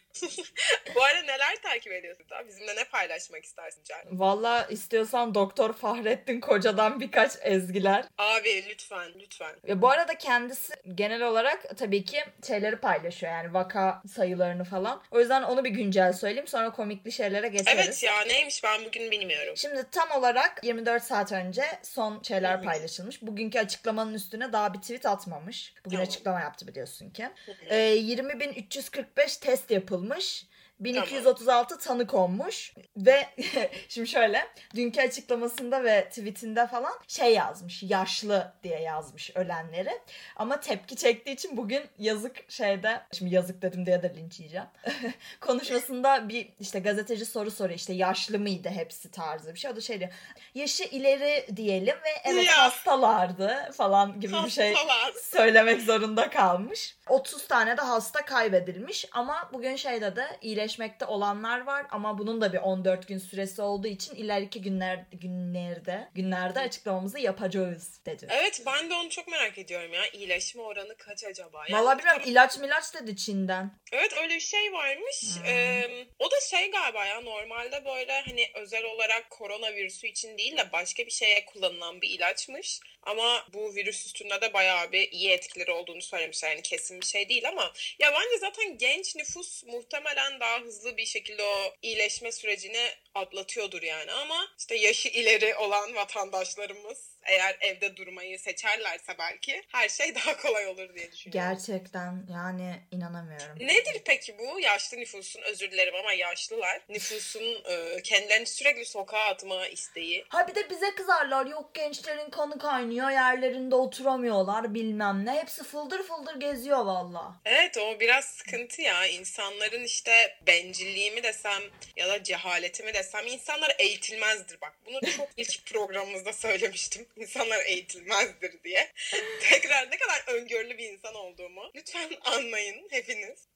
[0.95, 2.47] bu arada neler takip ediyorsun da?
[2.49, 3.99] Bizimle ne paylaşmak istersin Can?
[4.11, 8.05] Valla istiyorsan Doktor Fahrettin Koca'dan birkaç ezgiler.
[8.19, 9.57] Abi lütfen lütfen.
[9.65, 15.03] Ve bu arada kendisi genel olarak tabii ki şeyleri paylaşıyor yani vaka sayılarını falan.
[15.11, 17.85] O yüzden onu bir güncel söyleyeyim sonra komikli şeylere geçeriz.
[17.85, 19.57] Evet ya neymiş ben bugün bilmiyorum.
[19.57, 23.23] Şimdi tam olarak 24 saat önce son şeyler paylaşılmış.
[23.23, 25.75] Bugünkü açıklamanın üstüne daha bir tweet atmamış.
[25.85, 26.09] Bugün Tamam.
[26.09, 27.29] açıklama yaptı biliyorsun ki.
[27.69, 30.47] Ee, 20.345 test yapılmış.
[30.81, 33.27] 1236 tanı konmuş ve
[33.89, 40.01] şimdi şöyle dünkü açıklamasında ve tweetinde falan şey yazmış yaşlı diye yazmış ölenleri
[40.37, 44.67] ama tepki çektiği için bugün yazık şeyde şimdi yazık dedim diye de linç yiyeceğim
[45.41, 49.81] konuşmasında bir işte gazeteci soru soruyor işte yaşlı mıydı hepsi tarzı bir şey o da
[49.81, 50.11] şey diyor
[50.55, 52.59] yaşı ileri diyelim ve evet Ya.
[52.63, 55.13] hastalardı falan gibi bir şey Hastalar.
[55.23, 56.97] söylemek zorunda kalmış.
[57.09, 62.53] 30 tane de hasta kaybedilmiş ama bugün şeyde de iyileşmekte olanlar var ama bunun da
[62.53, 68.27] bir 14 gün süresi olduğu için ileriki günler günlerde günlerde açıklamamızı yapacağız dedi.
[68.31, 70.03] Evet ben de onu çok merak ediyorum ya.
[70.13, 71.65] İyileşme oranı kaç acaba?
[71.69, 73.71] Yani Vallahi bilmiyorum ilaç milaç dedi Çin'den.
[73.93, 75.37] Evet öyle bir şey varmış.
[75.37, 75.47] Hmm.
[75.47, 80.73] Ee, o da şey galiba ya normalde böyle hani özel olarak koronavirüsü için değil de
[80.73, 82.81] başka bir şeye kullanılan bir ilaçmış.
[83.07, 86.51] Ama bu virüs üstünde de bayağı bir iyi etkileri olduğunu söylemişler.
[86.51, 91.07] Yani kesin bir şey değil ama ya bence zaten genç nüfus muhtemelen daha hızlı bir
[91.07, 98.39] şekilde o iyileşme sürecini atlatıyordur yani ama işte yaşı ileri olan vatandaşlarımız eğer evde durmayı
[98.39, 101.51] seçerlerse belki her şey daha kolay olur diye düşünüyorum.
[101.51, 103.59] Gerçekten yani inanamıyorum.
[103.61, 109.67] Nedir peki bu yaşlı nüfusun özür dilerim ama yaşlılar nüfusun e, kendilerini sürekli sokağa atma
[109.67, 110.25] isteği.
[110.29, 115.33] Ha bir de bize kızarlar yok gençlerin kanı kaynıyor yerlerinde oturamıyorlar bilmem ne.
[115.33, 117.41] Hepsi fıldır fıldır geziyor valla.
[117.45, 121.63] Evet o biraz sıkıntı ya insanların işte bencilliği mi desem
[121.97, 128.63] ya da cehaleti mi desem insanlar eğitilmezdir bak bunu çok ilk programımızda söylemiştim insanlar eğitilmezdir
[128.65, 128.93] diye.
[129.41, 133.49] Tekrar ne kadar öngörülü bir insan olduğumu lütfen anlayın hepiniz.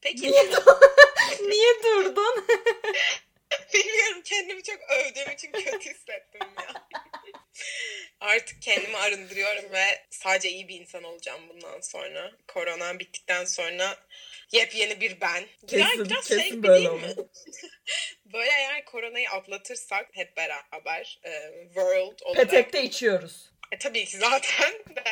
[0.00, 0.22] Peki
[1.40, 2.46] Niye durdun?
[3.74, 6.88] Bilmiyorum kendimi çok övdüğüm için kötü hissettim ya.
[8.20, 12.32] Artık kendimi arındırıyorum ve sadece iyi bir insan olacağım bundan sonra.
[12.48, 13.96] Korona bittikten sonra
[14.52, 15.44] yepyeni bir ben.
[15.72, 17.14] Biraz, Kesin, biraz kesin şey böyle değil mi?
[18.32, 22.50] Böyle eğer koronayı atlatırsak hep beraber e, world olarak.
[22.50, 23.50] Petekte içiyoruz.
[23.74, 25.02] E, tabii ki zaten de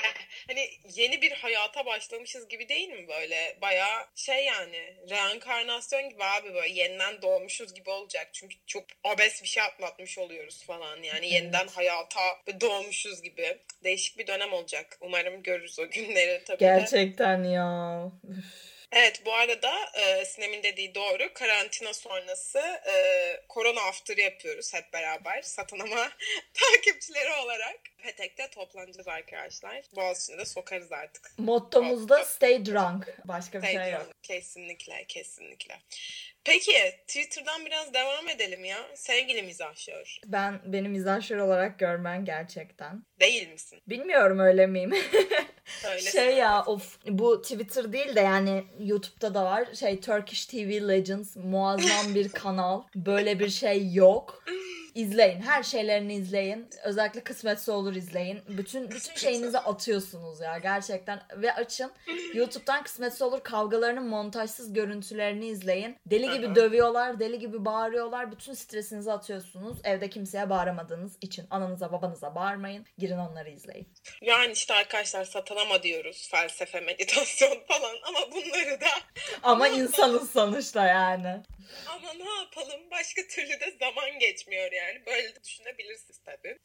[0.46, 3.58] hani yeni bir hayata başlamışız gibi değil mi böyle?
[3.62, 8.28] Bayağı şey yani reenkarnasyon gibi abi böyle yeniden doğmuşuz gibi olacak.
[8.32, 11.02] Çünkü çok abes bir şey atlatmış oluyoruz falan.
[11.02, 12.20] Yani yeniden hayata
[12.60, 13.58] doğmuşuz gibi.
[13.84, 14.98] Değişik bir dönem olacak.
[15.00, 16.64] Umarım görürüz o günleri tabii de.
[16.64, 18.02] Gerçekten ya.
[18.28, 18.71] Üf.
[18.92, 21.34] Evet bu arada e, Sinem'in dediği doğru.
[21.34, 22.94] Karantina sonrası e,
[23.48, 25.42] korona after yapıyoruz hep beraber.
[25.42, 26.08] Satın ama
[26.54, 27.78] takipçileri olarak.
[28.02, 29.82] Petek'te toplanacağız arkadaşlar.
[29.96, 31.38] Boğaziçi'ne de sokarız artık.
[31.38, 33.18] Mottomuz da stay drunk.
[33.24, 34.00] Başka bir şey Stay yok.
[34.00, 34.22] drunk.
[34.22, 35.78] Kesinlikle, kesinlikle.
[36.44, 36.72] Peki
[37.06, 38.78] Twitter'dan biraz devam edelim ya.
[38.94, 40.20] Sevgili mizahşör.
[40.26, 43.02] Ben beni mizahşör olarak görmen gerçekten.
[43.22, 43.78] Değil misin?
[43.88, 44.92] Bilmiyorum öyle miyim?
[45.90, 49.68] Öyle şey ya of bu Twitter değil de yani YouTube'da da var.
[49.74, 52.82] Şey Turkish TV Legends muazzam bir kanal.
[52.94, 54.44] Böyle bir şey yok.
[54.94, 55.40] İzleyin.
[55.40, 56.68] Her şeylerini izleyin.
[56.84, 58.40] Özellikle kısmetse olur izleyin.
[58.48, 61.90] Bütün bütün şeyinizi atıyorsunuz ya gerçekten ve açın.
[62.34, 65.96] YouTube'dan kısmetse olur kavgalarının montajsız görüntülerini izleyin.
[66.06, 68.32] Deli gibi dövüyorlar, deli gibi bağırıyorlar.
[68.32, 69.78] Bütün stresinizi atıyorsunuz.
[69.84, 72.86] Evde kimseye bağıramadığınız için ananıza babanıza bağırmayın.
[72.98, 73.94] Girin onları izleyin.
[74.20, 76.28] Yani işte arkadaşlar satanama diyoruz.
[76.30, 78.88] Felsefe, meditasyon falan ama bunları da
[79.42, 81.42] Ama insanız sonuçta yani.
[81.86, 82.90] Ama ne yapalım?
[82.90, 85.06] Başka türlü de zaman geçmiyor yani.
[85.06, 86.58] Böyle de düşünebilirsiniz tabii.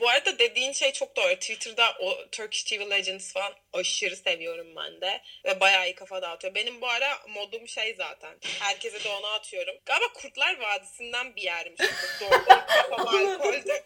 [0.00, 1.34] Bu arada dediğin şey çok doğru.
[1.34, 5.22] Twitter'da o Turkish TV Legends falan aşırı seviyorum ben de.
[5.44, 6.54] Ve bayağı iyi kafa dağıtıyor.
[6.54, 8.34] Benim bu ara modum şey zaten.
[8.60, 9.74] Herkese de onu atıyorum.
[9.86, 11.80] Galiba Kurtlar Vadisi'nden bir yermiş.
[12.20, 12.44] Doğru.
[12.48, 13.84] Kafam alkolde.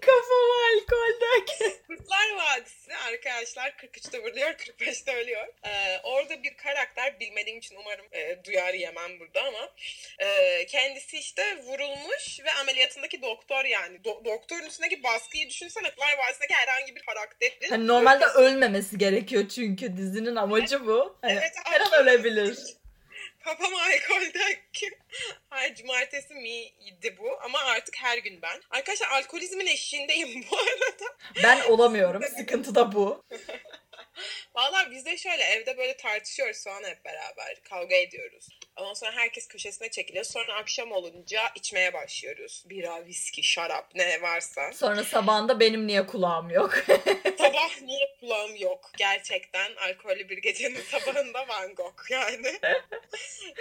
[0.00, 1.48] Kafam alkol dök.
[1.86, 5.46] Kurtlar Vadisi arkadaşlar 43'te vuruyor 45'te ölüyor.
[5.64, 9.72] Ee, orada bir karakter bilmediğim için umarım e, duyar yemem burada ama
[10.18, 13.96] e, kendisi işte vurulmuş ve ameliyatındaki doktor yani.
[13.96, 17.70] Do- doktorun üstündeki baskıyı düşünsene Kurtlar Vadisi'ndeki herhangi bir karakterin.
[17.70, 21.16] Hani normalde ölmemesi gerekiyor çünkü dizinin amacı bu.
[21.22, 22.58] Hani Evet, her an ölebilir.
[23.46, 24.98] Kafam alkoldeki
[25.50, 28.60] her cumartesi miydi bu ama artık her gün ben.
[28.70, 31.16] Arkadaşlar alkolizmin eşiğindeyim bu arada.
[31.42, 32.22] Ben olamıyorum.
[32.36, 33.24] Sıkıntı da bu.
[34.54, 37.62] Vallahi biz de şöyle evde böyle tartışıyoruz falan hep beraber.
[37.62, 38.48] Kavga ediyoruz.
[38.76, 40.24] Ondan sonra herkes köşesine çekiliyor.
[40.24, 42.64] Sonra akşam olunca içmeye başlıyoruz.
[42.66, 44.72] Bira, viski, şarap ne varsa.
[44.72, 46.74] Sonra sabahında benim niye kulağım yok?
[47.38, 48.90] Sabah niye kulağım yok?
[48.98, 52.58] Gerçekten alkollü bir gecenin sabahında Van Gogh yani.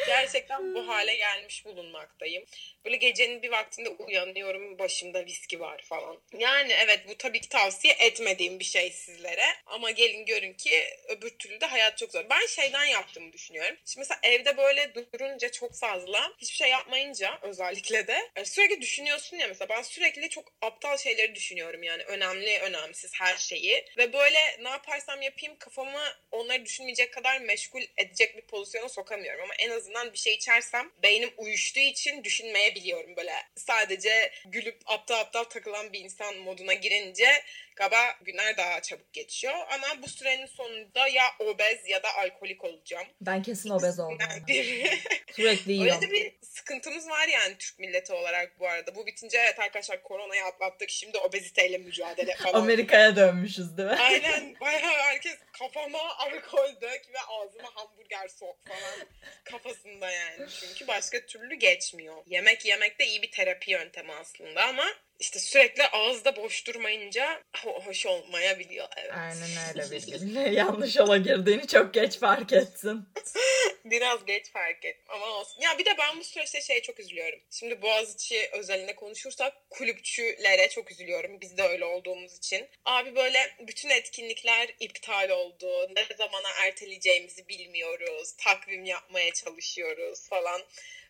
[0.07, 2.45] Gerçekten bu hale gelmiş bulunmaktayım.
[2.85, 6.17] Böyle gecenin bir vaktinde uyanıyorum başımda viski var falan.
[6.37, 9.45] Yani evet bu tabii ki tavsiye etmediğim bir şey sizlere.
[9.65, 12.25] Ama gelin görün ki öbür türlü de hayat çok zor.
[12.29, 13.75] Ben şeyden yaptığımı düşünüyorum.
[13.85, 19.37] Şimdi mesela evde böyle durunca çok fazla hiçbir şey yapmayınca özellikle de e, sürekli düşünüyorsun
[19.37, 19.69] ya mesela.
[19.69, 22.03] Ben sürekli çok aptal şeyleri düşünüyorum yani.
[22.03, 23.85] Önemli önemsiz her şeyi.
[23.97, 29.43] Ve böyle ne yaparsam yapayım kafamı onları düşünmeyecek kadar meşgul edecek bir pozisyona sokamıyorum.
[29.43, 33.15] Ama en azından bir şey içersem beynim uyuştuğu için düşünmeyebiliyorum.
[33.15, 37.43] Böyle sadece gülüp aptal aptal takılan bir insan moduna girince
[37.75, 39.53] galiba günler daha çabuk geçiyor.
[39.69, 43.07] Ama bu sürenin sonunda ya obez ya da alkolik olacağım.
[43.21, 44.17] Ben kesin obez oldum.
[44.47, 44.94] Bir-
[45.35, 46.01] Sürekli Öyle yiyorum.
[46.01, 48.95] de bir sıkıntımız var yani Türk milleti olarak bu arada.
[48.95, 50.89] Bu bitince evet arkadaşlar koronayı atlattık.
[50.89, 52.61] Şimdi obeziteyle mücadele falan.
[52.61, 53.95] Amerika'ya dönmüşüz değil mi?
[53.95, 59.07] Aynen bayağı herkes kafama alkol dök ve ağzıma hamburger sok falan
[59.43, 60.49] kafasında yani.
[60.59, 62.15] Çünkü başka türlü geçmiyor.
[62.27, 64.85] Yemek yemek de iyi bir terapi yöntemi aslında ama
[65.19, 68.87] işte sürekli ağızda boş durmayınca ho- hoş olmayabiliyor.
[68.97, 69.11] Evet.
[69.17, 70.53] Aynen öyle bildim.
[70.53, 73.01] Yanlış yola girdiğini çok geç fark etsin.
[73.85, 75.61] Biraz geç fark ettim ama olsun.
[75.61, 77.39] Ya bir de ben bu süreçte şeye çok üzülüyorum.
[77.51, 81.41] Şimdi Boğaziçi özelinde konuşursak kulüpçülere çok üzülüyorum.
[81.41, 82.67] Biz de öyle olduğumuz için.
[82.85, 85.89] Abi böyle bütün etkinlikler iptal oldu.
[85.95, 88.33] Ne zamana erteleyeceğimizi bilmiyoruz.
[88.37, 90.61] Takvim yapmaya çalışıyoruz falan.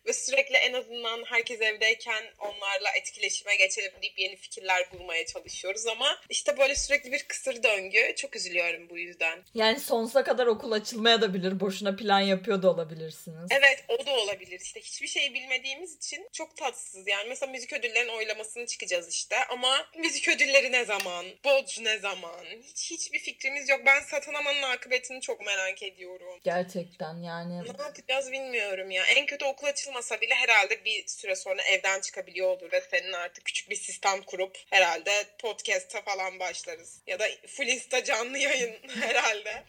[0.06, 6.18] Ve sürekli en azından herkes evdeyken onlarla etkileşime geçelim deyip yeni fikirler bulmaya çalışıyoruz ama
[6.28, 8.14] işte böyle sürekli bir kısır döngü.
[8.16, 9.44] Çok üzülüyorum bu yüzden.
[9.54, 11.60] Yani sonsuza kadar okul açılmaya da bilir.
[11.60, 13.48] Boşuna plan yapıyor da olabilirsiniz.
[13.50, 14.60] Evet o da olabilir.
[14.60, 17.08] İşte hiçbir şey bilmediğimiz için çok tatsız.
[17.08, 19.36] Yani mesela müzik ödüllerinin oylamasını çıkacağız işte.
[19.44, 21.26] Ama müzik ödülleri ne zaman?
[21.44, 22.44] Bolcu ne zaman?
[22.62, 23.80] Hiç hiçbir fikrimiz yok.
[23.86, 26.40] Ben Satanaman'ın akıbetini çok merak ediyorum.
[26.44, 27.62] Gerçekten yani.
[27.62, 29.04] Ne yapacağız bilmiyorum ya.
[29.04, 33.44] En kötü okul açılmasa bile herhalde bir süre sonra evden çıkabiliyor olur ve senin artık
[33.44, 37.02] küçük bir sistem kurup herhalde podcast'a falan başlarız.
[37.06, 39.62] Ya da full insta canlı yayın herhalde.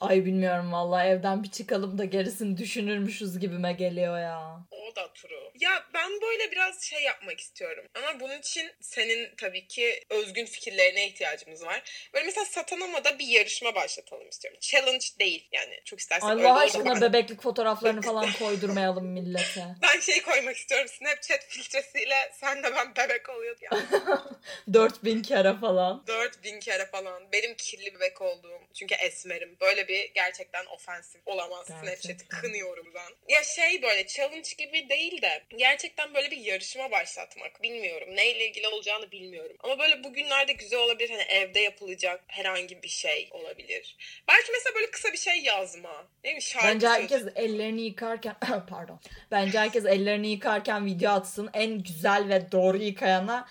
[0.00, 4.60] Ay bilmiyorum vallahi evden bir çıkalım da gerisini düşünürmüşüz gibime geliyor ya.
[4.70, 5.50] O da true.
[5.60, 7.84] Ya ben böyle biraz şey yapmak istiyorum.
[7.94, 12.10] Ama bunun için senin tabii ki özgün fikirlerine ihtiyacımız var.
[12.14, 14.60] Böyle mesela Satanama'da bir yarışma başlatalım istiyorum.
[14.60, 15.80] Challenge değil yani.
[15.84, 19.16] Çok istersen öyle Allah o aşkına bebeklik fotoğraflarını falan koydurmayalım
[19.82, 20.88] Ben şey koymak istiyorum.
[20.88, 23.70] Snapchat filtresiyle sen de ben bebek oluyordu ya.
[24.72, 26.06] 4000 kere falan.
[26.06, 27.32] 4000 kere falan.
[27.32, 28.60] Benim kirli bebek olduğum.
[28.74, 29.56] Çünkü esmerim.
[29.60, 31.66] Böyle bir gerçekten ofensif olamaz.
[31.66, 33.34] Snapchat'i kınıyorum ben.
[33.34, 37.62] Ya şey böyle challenge gibi değil de gerçekten böyle bir yarışma başlatmak.
[37.62, 38.08] Bilmiyorum.
[38.16, 39.56] Neyle ilgili olacağını bilmiyorum.
[39.62, 41.10] Ama böyle bugünlerde güzel olabilir.
[41.10, 43.96] Hani evde yapılacak herhangi bir şey olabilir.
[44.28, 46.06] Belki mesela böyle kısa bir şey yazma.
[46.24, 46.42] Değil mi?
[46.42, 48.36] Şarkı Bence herkes ellerini yıkarken
[48.70, 49.00] pardon.
[49.30, 51.50] Bence herkes ellerini yıkarken video atsın.
[51.52, 53.46] En güzel ve doğru yıkayana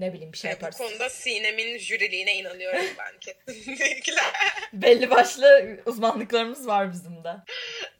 [0.00, 0.78] ne bileyim bir şey Yani bu yaparız.
[0.78, 4.14] konuda Sinem'in jüriliğine inanıyorum ben kesinlikle.
[4.72, 7.30] Belli başlı uzmanlıklarımız var bizim de.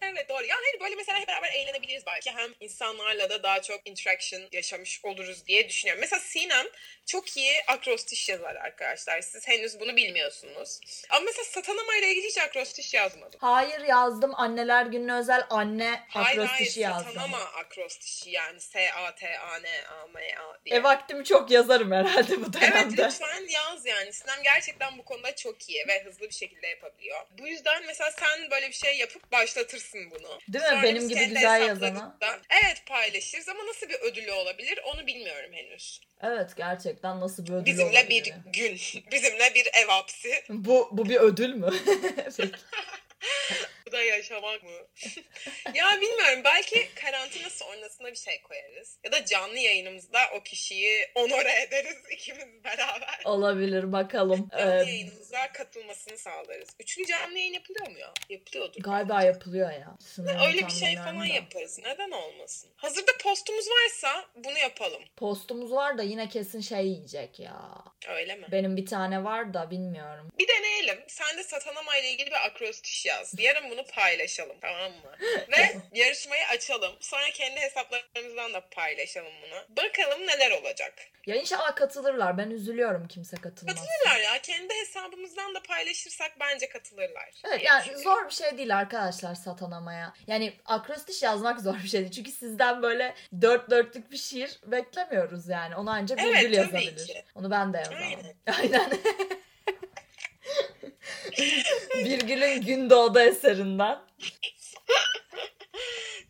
[0.02, 0.44] Evet doğru.
[0.44, 2.30] Ya hani böyle mesela hep beraber eğlenebiliriz belki.
[2.30, 6.00] Hem insanlarla da daha çok interaction yaşamış oluruz diye düşünüyorum.
[6.00, 6.66] Mesela Sinem
[7.06, 9.20] çok iyi akrostiş yazar arkadaşlar.
[9.20, 10.80] Siz henüz bunu bilmiyorsunuz.
[11.10, 13.38] Ama mesela Satanama ile ilgili hiç akrostiş yazmadım.
[13.42, 14.32] Hayır yazdım.
[14.34, 17.06] Anneler gününe özel anne Hayır hayır akrostişi yazdım.
[17.12, 20.76] Satanama akrostişi yani S-A-T-A-N-A-M-A diye.
[20.76, 23.04] E vaktimi çok yazarım herhalde bu Evet dönemde.
[23.04, 24.12] lütfen yaz yani.
[24.12, 27.20] Sinem gerçekten bu konuda çok iyi ve hızlı bir şekilde yapabiliyor.
[27.38, 30.38] Bu yüzden mesela sen böyle bir şey yapıp başlatırsın bunu.
[30.48, 30.70] Değil mi?
[30.70, 32.18] Sonra Benim gibi güzel yazana.
[32.62, 36.00] Evet paylaşırız ama nasıl bir ödülü olabilir onu bilmiyorum henüz.
[36.22, 38.80] Evet gerçekten nasıl bir ödül Bizimle olabilir bir gün,
[39.12, 40.44] bizimle bir ev hapsi.
[40.48, 41.70] Bu, bu bir ödül mü?
[42.36, 42.52] Peki.
[43.90, 44.70] Bu da yaşamak mı?
[45.74, 48.98] ya bilmiyorum belki karantina sonrasında bir şey koyarız.
[49.04, 53.20] Ya da canlı yayınımızda o kişiyi onore ederiz ikimiz beraber.
[53.24, 54.48] Olabilir bakalım.
[54.58, 56.68] Canlı Ee, yayınımıza katılmasını sağlarız.
[56.80, 58.12] Üçüncü canlı yayın yapılıyor mu ya?
[58.28, 58.80] Yapılıyordur.
[58.82, 59.96] galiba yapılıyor ya.
[60.00, 61.26] Sınırını Öyle bir şey falan da.
[61.26, 61.78] yaparız.
[61.84, 62.70] Neden olmasın?
[62.76, 65.02] Hazırda postumuz varsa bunu yapalım.
[65.16, 67.70] Postumuz var da yine kesin şey yiyecek ya.
[68.08, 68.46] Öyle mi?
[68.52, 70.30] Benim bir tane var da bilmiyorum.
[70.38, 71.04] Bir deneyelim.
[71.08, 73.34] Sen de Satanama ile ilgili bir akrostiş yaz.
[73.38, 75.16] Yarın bunu bunu paylaşalım tamam mı?
[75.52, 76.92] Ve yarışmayı açalım.
[77.00, 79.76] Sonra kendi hesaplarımızdan da paylaşalım bunu.
[79.76, 80.94] Bakalım neler olacak.
[81.26, 82.38] Ya inşallah katılırlar.
[82.38, 83.74] Ben üzülüyorum kimse katılmaz.
[83.74, 84.42] Katılırlar ya.
[84.42, 87.30] Kendi hesabımızdan da paylaşırsak bence katılırlar.
[87.44, 90.14] Evet yani zor bir şey değil arkadaşlar satanamaya.
[90.26, 92.12] Yani akrostiş yazmak zor bir şey değil.
[92.12, 95.76] Çünkü sizden böyle dört dörtlük bir şiir beklemiyoruz yani.
[95.76, 97.06] Onu ancak bir Evet, yazabilir.
[97.06, 97.24] ki.
[97.34, 98.02] Onu ben de yazamam.
[98.02, 98.36] Aynen.
[98.60, 98.90] Aynen.
[102.04, 103.98] Bir gülün Gündoğdu eserinden.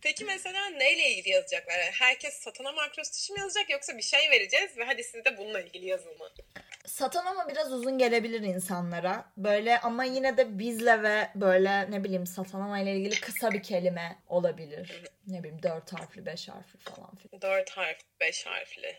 [0.02, 1.78] Peki mesela neyle ilgili yazacaklar?
[1.78, 5.60] Yani herkes satana makrostiş mi yazacak yoksa bir şey vereceğiz ve hadi siz de bununla
[5.60, 6.28] ilgili yazın mı?
[6.86, 9.32] Satan ama biraz uzun gelebilir insanlara.
[9.36, 14.18] Böyle ama yine de bizle ve böyle ne bileyim satanama ile ilgili kısa bir kelime
[14.28, 15.02] olabilir.
[15.26, 17.42] Ne bileyim dört harfli, beş harfli falan filan.
[17.42, 18.96] Dört harf, beş harfli.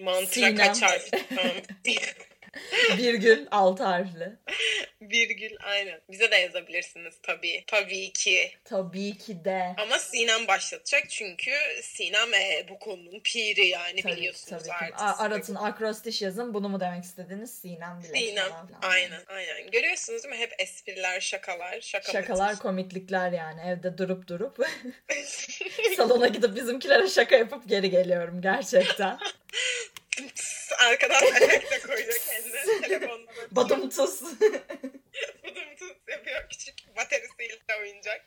[0.00, 0.56] Mantra Sinem.
[0.56, 1.18] kaç harfli?
[2.98, 4.32] Virgül altı harfli.
[5.02, 6.00] Virgül aynen.
[6.10, 7.64] Bize de yazabilirsiniz tabii.
[7.66, 8.52] Tabii ki.
[8.64, 9.74] Tabii ki de.
[9.78, 11.50] Ama Sinem başlatacak çünkü
[11.82, 15.00] Sinem e, bu konunun piri yani Tabii, biliyorsunuz tabii artık.
[15.00, 16.54] A- aratın akrostiş yazın.
[16.54, 17.58] Bunu mu demek istediniz?
[17.60, 18.18] Sinem bile.
[18.18, 18.52] Sinem.
[18.82, 19.70] Aynen aynen.
[19.70, 20.40] Görüyorsunuz değil mi?
[20.40, 23.60] Hep espriler, şakalar, şaka Şakalar, komiklikler yani.
[23.70, 24.58] Evde durup durup
[25.96, 29.18] salona gidip bizimkilere şaka yapıp geri geliyorum gerçekten.
[30.78, 33.30] Arkadan efekt de koyuyor kendine telefonla.
[33.50, 34.22] Badum tuz.
[35.44, 38.22] Bıdım tut yapıyor küçük bataryasıyla oyuncak.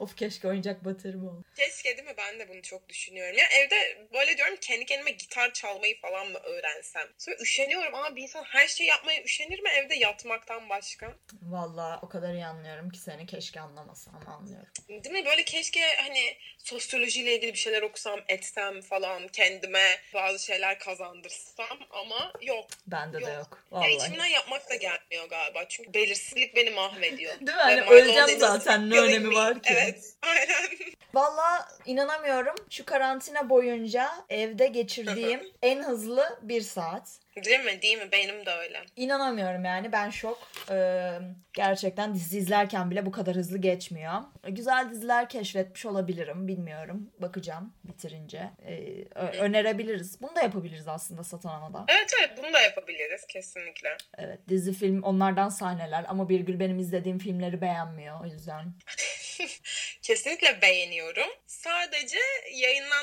[0.00, 1.44] of keşke oyuncak baterim oldu.
[1.56, 2.11] Keşke değil mi?
[2.32, 3.38] Ben de bunu çok düşünüyorum.
[3.38, 7.08] Ya evde böyle diyorum kendi kendime gitar çalmayı falan mı öğrensem?
[7.18, 11.12] Sonra üşeniyorum ama bir insan her şeyi yapmaya üşenir mi evde yatmaktan başka?
[11.42, 14.68] Vallahi o kadar iyi anlıyorum ki seni keşke anlamasam ama anlıyorum.
[14.88, 15.24] Değil mi?
[15.24, 22.32] Böyle keşke hani sosyolojiyle ilgili bir şeyler okusam, etsem falan kendime bazı şeyler kazandırsam ama
[22.42, 22.66] yok.
[22.86, 23.32] Bende de Yok.
[23.32, 23.64] yok.
[23.72, 23.94] Ya Vallahi.
[23.94, 25.68] içimden yapmak da gelmiyor galiba.
[25.68, 27.34] Çünkü belirsizlik beni mahvediyor.
[27.40, 27.62] Değil mi?
[27.62, 29.70] Hani öleceğim zaten, ne önemi var ki?
[29.72, 30.14] Evet.
[30.22, 30.92] Aynen.
[31.14, 31.62] Vallahi
[32.22, 32.54] inanamıyorum.
[32.70, 37.18] Şu karantina boyunca evde geçirdiğim en hızlı bir saat.
[37.36, 37.82] Değil mi?
[37.82, 38.12] Değil mi?
[38.12, 38.80] Benim de öyle.
[38.96, 40.38] İnanamıyorum yani ben şok.
[40.70, 41.10] Ee,
[41.52, 44.12] gerçekten dizi izlerken bile bu kadar hızlı geçmiyor.
[44.48, 47.10] Güzel diziler keşfetmiş olabilirim bilmiyorum.
[47.18, 48.50] Bakacağım bitirince.
[48.66, 49.04] Ee,
[49.38, 50.22] önerebiliriz.
[50.22, 51.84] Bunu da yapabiliriz aslında Satanama'da.
[51.88, 53.96] Evet evet bunu da yapabiliriz kesinlikle.
[54.18, 58.74] Evet dizi film onlardan sahneler ama Birgül benim izlediğim filmleri beğenmiyor o yüzden.
[60.02, 61.28] Kesinlikle beğeniyorum.
[61.46, 62.18] Sadece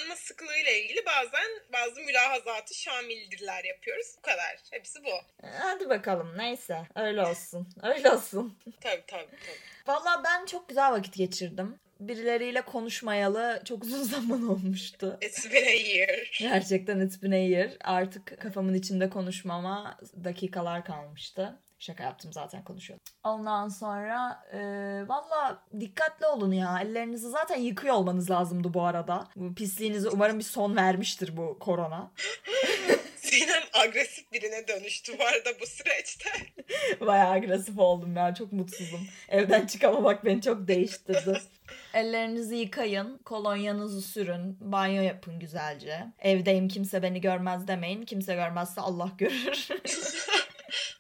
[0.10, 4.16] yayınlanma sıklığıyla ilgili bazen bazı mülahazatı şamildirler yapıyoruz.
[4.18, 4.58] Bu kadar.
[4.72, 5.10] Hepsi bu.
[5.44, 7.68] Ee, Hadi bakalım neyse öyle olsun.
[7.84, 8.58] Öyle olsun.
[8.82, 9.88] Tabii tabii tabii.
[9.88, 11.80] Valla ben çok güzel vakit geçirdim.
[12.00, 15.18] Birileriyle konuşmayalı çok uzun zaman olmuştu.
[15.22, 16.38] It's been a year.
[16.40, 17.72] Gerçekten it's been a year.
[17.84, 21.60] Artık kafamın içinde konuşmama dakikalar kalmıştı.
[21.80, 23.04] Şaka yaptım zaten konuşuyordum.
[23.24, 24.60] Ondan sonra e,
[25.08, 26.80] valla dikkatli olun ya.
[26.82, 29.28] Ellerinizi zaten yıkıyor olmanız lazımdı bu arada.
[29.36, 32.12] Bu pisliğinize umarım bir son vermiştir bu korona.
[33.16, 36.30] Sinem agresif birine dönüştü bu arada bu süreçte.
[37.08, 38.36] Bayağı agresif oldum ya.
[38.36, 39.08] Çok mutsuzum.
[39.30, 41.42] Evden çıkamamak beni çok değiştirdi.
[41.94, 46.06] Ellerinizi yıkayın, kolonyanızı sürün, banyo yapın güzelce.
[46.20, 48.06] Evdeyim kimse beni görmez demeyin.
[48.06, 49.68] Kimse görmezse Allah görür.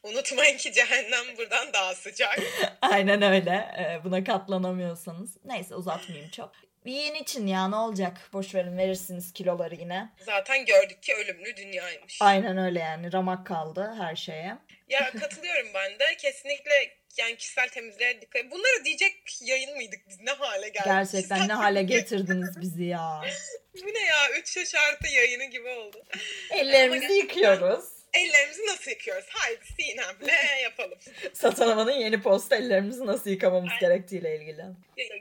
[0.03, 2.39] Unutmayın ki cehennem buradan daha sıcak.
[2.81, 3.51] Aynen öyle.
[3.51, 5.37] Ee, buna katlanamıyorsanız.
[5.45, 6.51] Neyse uzatmayayım çok.
[6.85, 8.17] Yiyin için ya ne olacak?
[8.33, 10.09] Boş verin verirsiniz kiloları yine.
[10.25, 12.21] Zaten gördük ki ölümlü dünyaymış.
[12.21, 13.13] Aynen öyle yani.
[13.13, 14.57] Ramak kaldı her şeye.
[14.89, 16.17] Ya katılıyorum ben de.
[16.17, 20.19] Kesinlikle yani kişisel temizliğe dikkat Bunları diyecek yayın mıydık biz?
[20.19, 20.85] Ne hale geldik?
[20.85, 23.21] Gerçekten ne hale getirdiniz bizi ya.
[23.83, 24.29] Bu ne ya?
[24.39, 26.03] 3 yaş artı yayını gibi oldu.
[26.51, 27.98] Ellerimizi yıkıyoruz.
[28.13, 29.25] Ellerimizi nasıl yıkıyoruz?
[29.29, 30.97] Haydi Sinem'le yapalım.
[31.33, 33.79] Satanamanın yeni postu ellerimizi nasıl yıkamamız Aynen.
[33.79, 34.63] gerektiğiyle ilgili.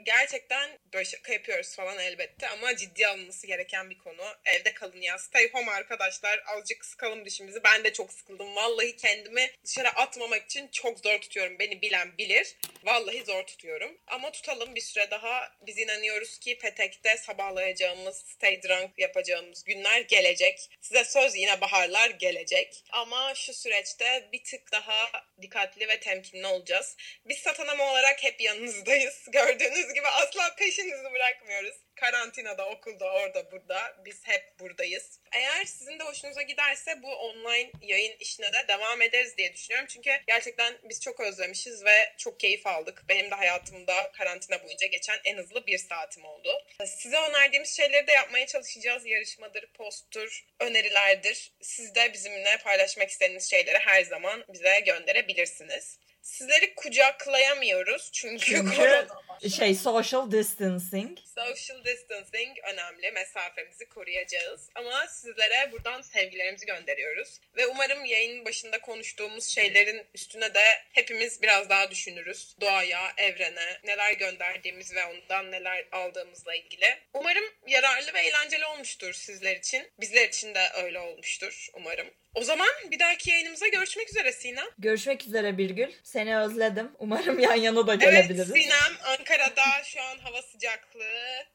[0.03, 4.23] Gerçekten böyle şaka yapıyoruz falan elbette ama ciddi alınması gereken bir konu.
[4.45, 5.19] Evde kalın ya.
[5.19, 6.43] Stay home arkadaşlar.
[6.45, 7.63] Azıcık sıkalım dişimizi.
[7.63, 8.55] Ben de çok sıkıldım.
[8.55, 11.59] Vallahi kendimi dışarı atmamak için çok zor tutuyorum.
[11.59, 12.55] Beni bilen bilir.
[12.83, 13.97] Vallahi zor tutuyorum.
[14.07, 15.51] Ama tutalım bir süre daha.
[15.61, 20.69] Biz inanıyoruz ki Petek'te sabahlayacağımız, stay drunk yapacağımız günler gelecek.
[20.81, 22.83] Size söz yine baharlar gelecek.
[22.91, 25.11] Ama şu süreçte bir tık daha
[25.41, 26.97] dikkatli ve temkinli olacağız.
[27.25, 29.25] Biz satanama olarak hep yanınızdayız.
[29.31, 31.75] Gördüğünüz gibi asla peşinizi bırakmıyoruz.
[31.95, 33.95] Karantinada, okulda, orada, burada.
[34.05, 35.19] Biz hep buradayız.
[35.31, 39.87] Eğer sizin de hoşunuza giderse bu online yayın işine de devam ederiz diye düşünüyorum.
[39.89, 43.03] Çünkü gerçekten biz çok özlemişiz ve çok keyif aldık.
[43.09, 46.65] Benim de hayatımda karantina boyunca geçen en hızlı bir saatim oldu.
[46.85, 49.05] Size önerdiğimiz şeyleri de yapmaya çalışacağız.
[49.05, 51.51] Yarışmadır, posttur, önerilerdir.
[51.61, 55.99] Siz de bizimle paylaşmak istediğiniz şeyleri her zaman bize gönderebilirsiniz.
[56.29, 59.07] Sizleri kucaklayamıyoruz çünkü, Çünkü
[59.55, 61.17] şey social distancing.
[61.35, 63.11] Social distancing önemli.
[63.11, 64.69] Mesafemizi koruyacağız.
[64.75, 67.39] Ama sizlere buradan sevgilerimizi gönderiyoruz.
[67.57, 72.55] Ve umarım yayının başında konuştuğumuz şeylerin üstüne de hepimiz biraz daha düşünürüz.
[72.61, 76.97] Doğaya, evrene, neler gönderdiğimiz ve ondan neler aldığımızla ilgili.
[77.13, 79.91] Umarım yararlı ve eğlenceli olmuştur sizler için.
[79.99, 82.07] Bizler için de öyle olmuştur umarım.
[82.35, 84.61] O zaman bir dahaki yayınımıza görüşmek üzere Sina.
[84.77, 85.91] Görüşmek üzere Birgül.
[86.03, 86.91] Seni özledim.
[86.99, 88.47] Umarım yan yana da Evet gelebiliriz.
[88.49, 91.45] Sinem Ankara'da şu an hava sıcaklığı.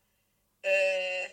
[0.65, 1.29] Ee,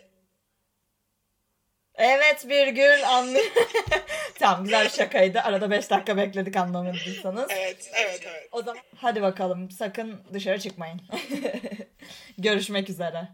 [1.95, 3.51] Evet Birgül anlıyorum.
[4.39, 5.41] tamam güzel bir şakaydı.
[5.41, 7.47] Arada 5 dakika bekledik anlamadıysanız.
[7.51, 8.49] evet, evet, evet.
[8.51, 11.01] O zaman hadi bakalım sakın dışarı çıkmayın.
[12.37, 13.27] Görüşmek üzere.